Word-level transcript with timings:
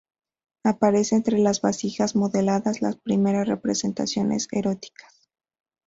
Aparecen 0.63 1.17
entre 1.19 1.37
las 1.37 1.61
vasijas 1.61 2.15
modeladas 2.15 2.81
las 2.81 2.95
primera 2.97 3.43
representaciones 3.43 4.47
eróticas. 4.51 5.29